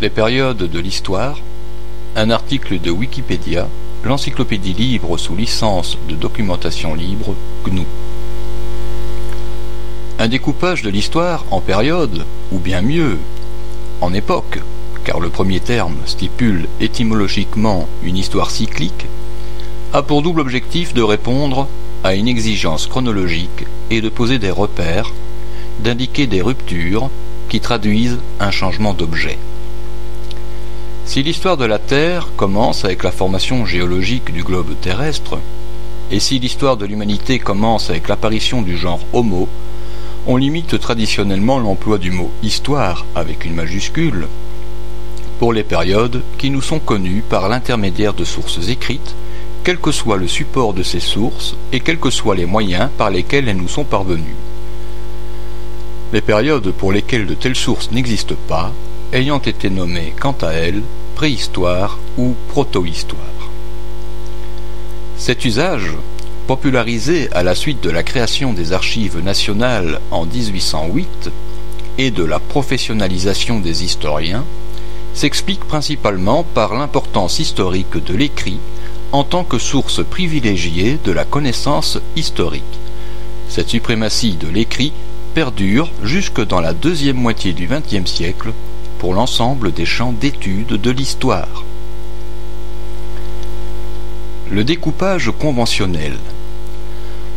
[0.00, 1.38] Les périodes de l'histoire,
[2.16, 3.68] un article de Wikipédia,
[4.02, 7.34] l'encyclopédie libre sous licence de documentation libre
[7.66, 7.84] GNU.
[10.18, 13.18] Un découpage de l'histoire en période, ou bien mieux,
[14.00, 14.60] en époque,
[15.04, 19.04] car le premier terme stipule étymologiquement une histoire cyclique,
[19.92, 21.68] a pour double objectif de répondre
[22.04, 25.12] à une exigence chronologique et de poser des repères,
[25.80, 27.10] d'indiquer des ruptures
[27.50, 29.36] qui traduisent un changement d'objet.
[31.10, 35.40] Si l'histoire de la Terre commence avec la formation géologique du globe terrestre,
[36.12, 39.48] et si l'histoire de l'humanité commence avec l'apparition du genre Homo,
[40.28, 44.28] on limite traditionnellement l'emploi du mot histoire avec une majuscule
[45.40, 49.16] pour les périodes qui nous sont connues par l'intermédiaire de sources écrites,
[49.64, 53.10] quel que soit le support de ces sources et quels que soient les moyens par
[53.10, 54.36] lesquels elles nous sont parvenues.
[56.12, 58.72] Les périodes pour lesquelles de telles sources n'existent pas,
[59.12, 60.82] ayant été nommées quant à elles
[61.20, 63.50] préhistoire ou protohistoire.
[65.18, 65.90] Cet usage,
[66.46, 71.30] popularisé à la suite de la création des archives nationales en 1808
[71.98, 74.46] et de la professionnalisation des historiens,
[75.12, 78.58] s'explique principalement par l'importance historique de l'écrit
[79.12, 82.78] en tant que source privilégiée de la connaissance historique.
[83.50, 84.94] Cette suprématie de l'écrit
[85.34, 88.54] perdure jusque dans la deuxième moitié du XXe siècle
[89.00, 91.64] pour l'ensemble des champs d'études de l'histoire.
[94.50, 96.18] Le découpage conventionnel.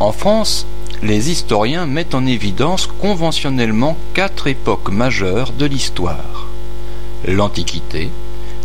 [0.00, 0.66] En France,
[1.00, 6.48] les historiens mettent en évidence conventionnellement quatre époques majeures de l'histoire.
[7.24, 8.10] L'Antiquité,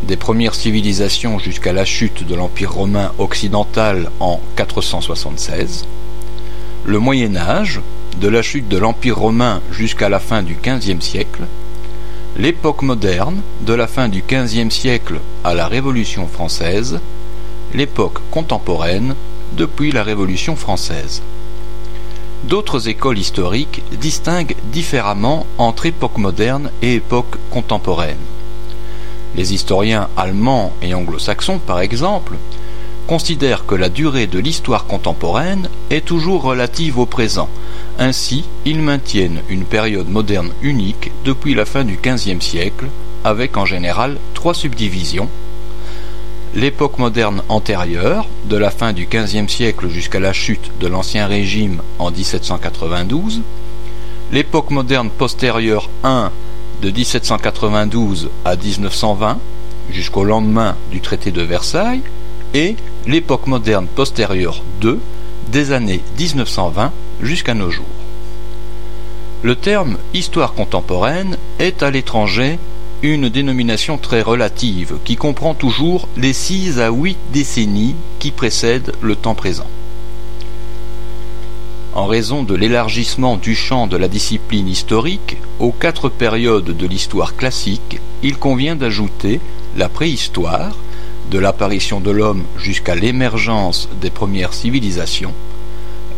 [0.01, 5.85] des premières civilisations jusqu'à la chute de l'Empire romain occidental en 476,
[6.85, 7.81] le Moyen Âge,
[8.19, 11.43] de la chute de l'Empire romain jusqu'à la fin du XVe siècle,
[12.39, 17.01] l'époque moderne, de la fin du XVe siècle à la Révolution française,
[17.73, 19.13] l'époque contemporaine,
[19.57, 21.21] depuis la Révolution française.
[22.45, 28.23] D'autres écoles historiques distinguent différemment entre époque moderne et époque contemporaine.
[29.35, 32.35] Les historiens allemands et anglo-saxons, par exemple,
[33.09, 37.49] considèrent que la durée de l'histoire contemporaine est toujours relative au présent.
[37.97, 42.85] Ainsi, ils maintiennent une période moderne unique depuis la fin du XVe siècle,
[43.23, 45.27] avec en général trois subdivisions.
[46.53, 51.81] L'époque moderne antérieure, de la fin du XVe siècle jusqu'à la chute de l'Ancien Régime
[51.97, 53.41] en 1792,
[54.31, 56.29] l'époque moderne postérieure 1
[56.83, 59.39] de 1792 à 1920
[59.89, 62.03] jusqu'au lendemain du traité de Versailles
[62.53, 62.75] et
[63.09, 64.99] l'époque moderne postérieure 2
[65.51, 67.85] des années 1920 jusqu'à nos jours.
[69.41, 72.59] Le terme histoire contemporaine est à l'étranger
[73.01, 79.15] une dénomination très relative qui comprend toujours les 6 à 8 décennies qui précèdent le
[79.15, 79.67] temps présent.
[81.95, 87.35] En raison de l'élargissement du champ de la discipline historique aux quatre périodes de l'histoire
[87.35, 89.39] classique, il convient d'ajouter
[89.75, 90.75] la préhistoire,
[91.29, 95.33] de l'apparition de l'homme jusqu'à l'émergence des premières civilisations,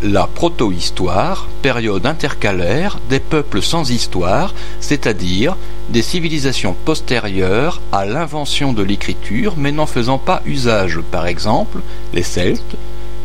[0.04, 5.56] la protohistoire, période intercalaire des peuples sans histoire, c'est-à-dire
[5.90, 11.80] des civilisations postérieures à l'invention de l'écriture mais n'en faisant pas usage, par exemple
[12.14, 12.76] les Celtes,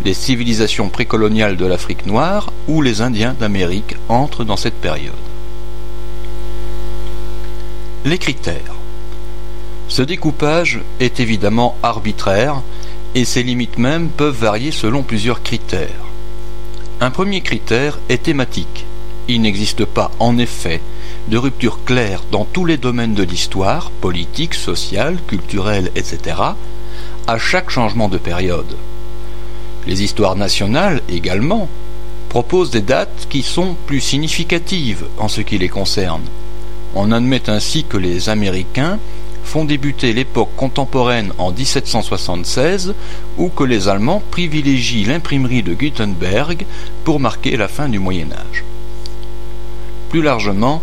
[0.05, 5.15] les civilisations précoloniales de l'Afrique noire ou les Indiens d'Amérique entrent dans cette période.
[8.05, 8.76] Les critères.
[9.89, 12.63] Ce découpage est évidemment arbitraire
[13.15, 16.07] et ses limites même peuvent varier selon plusieurs critères.
[17.01, 18.85] Un premier critère est thématique.
[19.29, 20.81] Il n'existe pas, en effet,
[21.29, 26.37] de rupture claire dans tous les domaines de l'histoire, politique, sociale, culturelle, etc.,
[27.27, 28.77] à chaque changement de période.
[29.87, 31.69] Les histoires nationales, également,
[32.29, 36.25] proposent des dates qui sont plus significatives en ce qui les concerne.
[36.95, 38.99] On admet ainsi que les Américains
[39.47, 42.95] font débuter l'époque contemporaine en 1776
[43.39, 46.67] ou que les Allemands privilégient l'imprimerie de Gutenberg
[47.05, 48.65] pour marquer la fin du Moyen Âge.
[50.11, 50.83] Plus largement,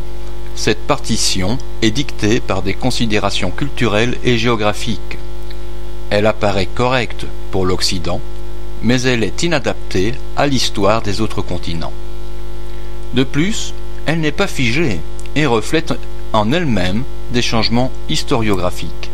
[0.56, 5.18] cette partition est dictée par des considérations culturelles et géographiques.
[6.10, 8.22] Elle apparaît correcte pour l'Occident,
[8.82, 11.94] mais elle est inadaptée à l'histoire des autres continents.
[13.14, 13.74] De plus,
[14.06, 15.00] elle n'est pas figée
[15.36, 15.94] et reflète
[16.34, 19.12] en elle-même des changements historiographiques.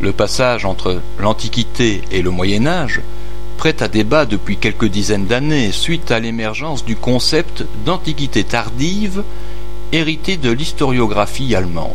[0.00, 3.00] Le passage entre l'Antiquité et le Moyen Âge
[3.58, 9.22] prête à débat depuis quelques dizaines d'années suite à l'émergence du concept d'Antiquité tardive
[9.92, 11.92] hérité de l'historiographie allemande.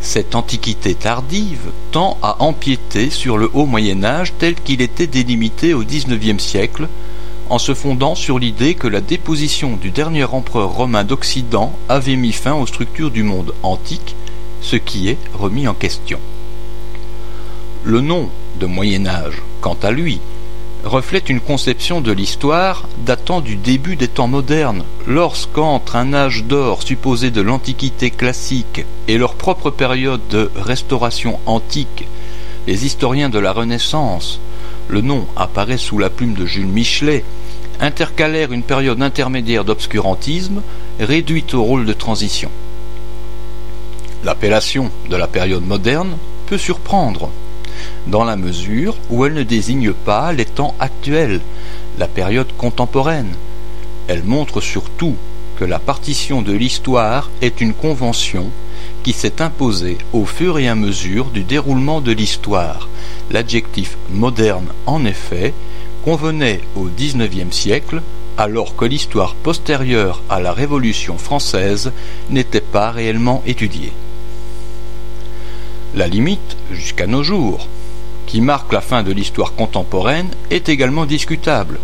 [0.00, 5.74] Cette antiquité tardive tend à empiéter sur le haut Moyen Âge tel qu'il était délimité
[5.74, 6.88] au XIXe siècle,
[7.48, 12.32] en se fondant sur l'idée que la déposition du dernier empereur romain d'Occident avait mis
[12.32, 14.16] fin aux structures du monde antique,
[14.60, 16.18] ce qui est remis en question.
[17.84, 18.28] Le nom
[18.58, 20.20] de Moyen Âge, quant à lui,
[20.84, 26.82] reflète une conception de l'histoire datant du début des temps modernes, lorsqu'entre un âge d'or
[26.82, 32.06] supposé de l'Antiquité classique et leur propre période de restauration antique,
[32.66, 34.40] les historiens de la Renaissance,
[34.88, 37.24] le nom apparaît sous la plume de Jules Michelet,
[37.80, 40.62] intercalèrent une période intermédiaire d'obscurantisme
[41.00, 42.50] réduite au rôle de transition.
[44.24, 46.16] L'appellation de la période moderne
[46.46, 47.30] peut surprendre
[48.06, 51.40] dans la mesure où elle ne désigne pas les temps actuels,
[51.98, 53.34] la période contemporaine.
[54.08, 55.16] Elle montre surtout
[55.56, 58.50] que la partition de l'histoire est une convention
[59.06, 62.88] qui s'est imposée au fur et à mesure du déroulement de l'histoire.
[63.30, 65.54] L'adjectif moderne, en effet,
[66.04, 68.02] convenait au XIXe siècle,
[68.36, 71.92] alors que l'histoire postérieure à la Révolution française
[72.30, 73.92] n'était pas réellement étudiée.
[75.94, 77.68] La limite, jusqu'à nos jours,
[78.26, 81.78] qui marque la fin de l'histoire contemporaine, est également discutable.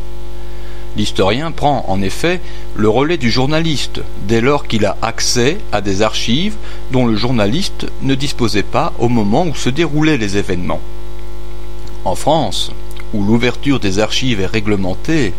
[0.96, 2.40] L'historien prend en effet
[2.76, 6.56] le relais du journaliste dès lors qu'il a accès à des archives
[6.90, 10.80] dont le journaliste ne disposait pas au moment où se déroulaient les événements.
[12.04, 12.72] En France,
[13.14, 15.32] où l'ouverture des archives est réglementée,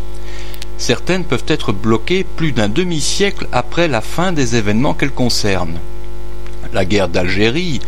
[0.78, 5.80] certaines peuvent être bloquées plus d'un demi-siècle après la fin des événements qu'elles concernent.
[6.74, 7.80] La guerre d'Algérie,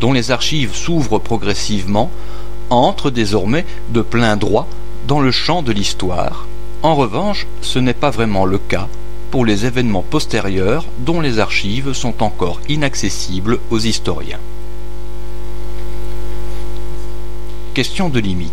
[0.00, 2.10] dont les archives s'ouvrent progressivement,
[2.68, 4.68] entre désormais de plein droit
[5.06, 6.46] dans le champ de l'histoire.
[6.82, 8.88] En revanche, ce n'est pas vraiment le cas
[9.30, 14.38] pour les événements postérieurs dont les archives sont encore inaccessibles aux historiens.
[17.74, 18.52] Question de limite.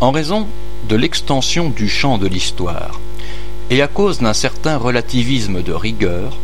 [0.00, 0.46] En raison
[0.88, 3.00] de l'extension du champ de l'histoire,
[3.68, 6.36] et à cause d'un certain relativisme de rigueur,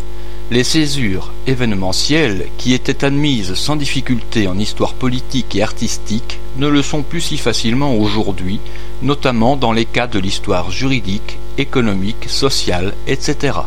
[0.51, 6.83] les césures événementielles, qui étaient admises sans difficulté en histoire politique et artistique, ne le
[6.83, 8.61] sont plus si facilement aujourd'hui,
[9.03, 13.59] notamment dans les cas de l'histoire juridique, économique, sociale, etc.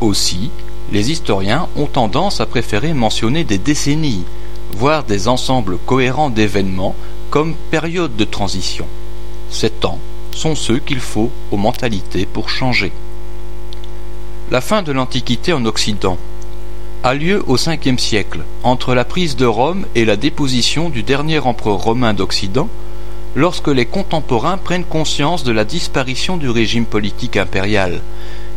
[0.00, 0.50] Aussi,
[0.92, 4.24] les historiens ont tendance à préférer mentionner des décennies,
[4.72, 6.96] voire des ensembles cohérents d'événements
[7.28, 8.86] comme période de transition.
[9.50, 9.98] Ces temps
[10.34, 12.92] sont ceux qu'il faut aux mentalités pour changer.
[14.50, 16.18] La fin de l'Antiquité en Occident
[17.04, 21.38] a lieu au Ve siècle, entre la prise de Rome et la déposition du dernier
[21.38, 22.68] empereur romain d'Occident,
[23.36, 28.00] lorsque les contemporains prennent conscience de la disparition du régime politique impérial.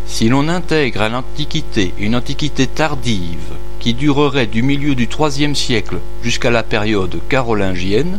[0.08, 6.00] Si l'on intègre à l'Antiquité une Antiquité tardive qui durerait du milieu du IIIe siècle
[6.24, 8.18] jusqu'à la période carolingienne,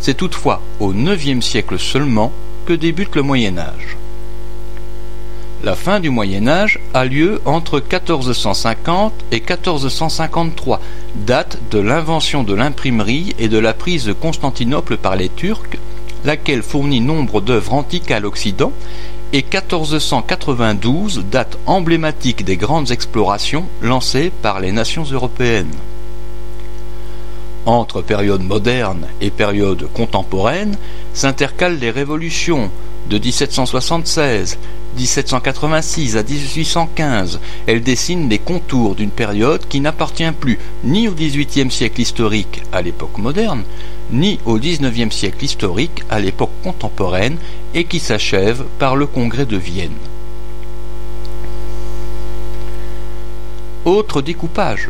[0.00, 2.32] c'est toutefois au IXe siècle seulement
[2.66, 3.96] que débute le Moyen Âge.
[5.64, 10.80] La fin du Moyen Âge a lieu entre 1450 et 1453,
[11.14, 15.78] date de l'invention de l'imprimerie et de la prise de Constantinople par les Turcs,
[16.24, 18.72] laquelle fournit nombre d'œuvres antiques à l'Occident,
[19.32, 25.74] et 1492, date emblématique des grandes explorations lancées par les nations européennes.
[27.64, 30.76] Entre période moderne et période contemporaine
[31.14, 32.70] s'intercalent les révolutions
[33.08, 34.58] de 1776,
[34.96, 41.70] 1786 à 1815, elle dessine les contours d'une période qui n'appartient plus ni au XVIIIe
[41.70, 43.62] siècle historique à l'époque moderne,
[44.10, 47.36] ni au XIXe siècle historique à l'époque contemporaine
[47.74, 49.92] et qui s'achève par le Congrès de Vienne.
[53.84, 54.88] Autre découpage.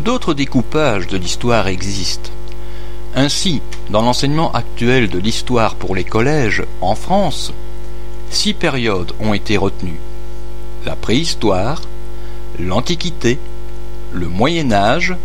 [0.00, 2.30] D'autres découpages de l'histoire existent.
[3.14, 7.52] Ainsi, dans l'enseignement actuel de l'histoire pour les collèges en France,
[8.30, 10.00] Six périodes ont été retenues.
[10.84, 11.82] La préhistoire,
[12.58, 13.38] l'Antiquité,
[14.12, 15.16] le Moyen Âge,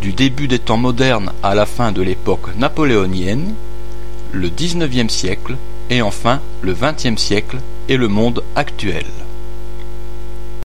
[0.00, 3.54] du début des temps modernes à la fin de l'époque napoléonienne,
[4.32, 5.56] le XIXe siècle
[5.90, 7.58] et enfin le XXe siècle
[7.88, 9.06] et le monde actuel.